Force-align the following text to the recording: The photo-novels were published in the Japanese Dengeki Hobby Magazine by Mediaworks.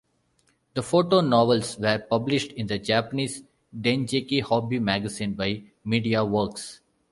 The 0.73 0.81
photo-novels 0.81 1.77
were 1.77 1.99
published 1.99 2.53
in 2.53 2.65
the 2.65 2.79
Japanese 2.79 3.43
Dengeki 3.71 4.41
Hobby 4.41 4.79
Magazine 4.79 5.35
by 5.35 5.61
Mediaworks. 5.85 6.79